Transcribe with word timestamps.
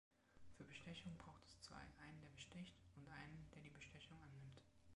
Für 0.57 0.63
Bestechung 0.63 1.15
braucht 1.15 1.45
es 1.45 1.61
zwei: 1.61 1.75
einen, 2.03 2.19
der 2.21 2.29
besticht, 2.29 2.73
und 2.95 3.07
einen, 3.07 3.45
der 3.53 3.61
die 3.61 3.69
Bestechung 3.69 4.19
annimmt. 4.19 4.59